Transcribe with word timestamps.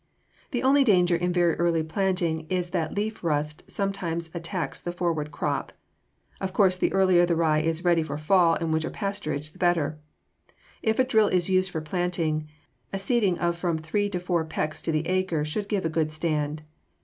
The 0.49 0.63
only 0.63 0.83
danger 0.83 1.15
in 1.15 1.31
very 1.31 1.53
early 1.57 1.83
planting 1.83 2.47
is 2.49 2.71
that 2.71 2.95
leaf 2.95 3.23
rust 3.23 3.61
sometimes 3.69 4.31
attacks 4.33 4.79
the 4.79 4.91
forward 4.91 5.31
crop. 5.31 5.73
Of 6.39 6.53
course 6.53 6.75
the 6.75 6.91
earlier 6.91 7.23
the 7.23 7.35
rye 7.35 7.61
is 7.61 7.83
ready 7.85 8.01
for 8.01 8.17
fall 8.17 8.55
and 8.55 8.73
winter 8.73 8.89
pasturage, 8.89 9.49
the 9.51 9.59
better. 9.59 9.99
If 10.81 10.97
a 10.97 11.03
drill 11.03 11.27
is 11.27 11.51
used 11.51 11.69
for 11.69 11.81
planting, 11.81 12.47
a 12.91 12.97
seeding 12.97 13.37
of 13.37 13.55
from 13.59 13.77
three 13.77 14.09
to 14.09 14.19
four 14.19 14.43
pecks 14.43 14.81
to 14.81 14.91
the 14.91 15.05
acre 15.05 15.45
should 15.45 15.69
give 15.69 15.85
a 15.85 15.87
good 15.87 16.11
stand. 16.11 16.63